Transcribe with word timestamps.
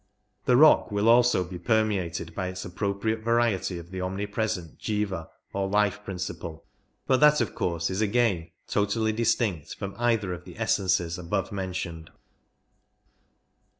The 0.45 0.57
rock 0.57 0.91
will 0.91 1.07
also 1.07 1.43
be 1.43 1.59
permeated 1.59 2.33
by 2.33 2.47
its 2.47 2.65
appropriate 2.65 3.19
variety 3.19 3.77
of 3.77 3.91
the 3.91 4.01
omnipresent 4.01 4.79
Jiva 4.79 5.27
or 5.53 5.69
life 5.69 6.03
principle, 6.03 6.65
but 7.05 7.19
that 7.19 7.39
of 7.39 7.53
course 7.53 7.91
is 7.91 8.01
again 8.01 8.49
totally 8.67 9.11
distinct 9.13 9.75
from 9.75 9.93
either 9.99 10.33
of 10.33 10.43
the 10.43 10.57
essences 10.57 11.19
above 11.19 11.51
mentioned. 11.51 12.09